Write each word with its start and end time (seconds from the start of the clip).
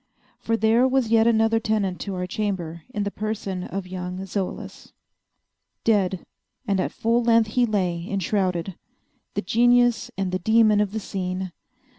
For 0.39 0.57
there 0.57 0.87
was 0.87 1.11
yet 1.11 1.27
another 1.27 1.59
tenant 1.59 2.07
of 2.07 2.13
our 2.15 2.25
chamber 2.25 2.81
in 2.89 3.03
the 3.03 3.11
person 3.11 3.65
of 3.65 3.85
young 3.85 4.25
Zoilus. 4.25 4.93
Dead, 5.83 6.25
and 6.67 6.79
at 6.79 6.91
full 6.91 7.21
length 7.21 7.49
he 7.51 7.67
lay, 7.67 8.07
enshrouded; 8.09 8.73
the 9.35 9.43
genius 9.43 10.09
and 10.17 10.31
the 10.31 10.39
demon 10.39 10.81
of 10.81 10.91
the 10.91 10.99
scene. 10.99 11.51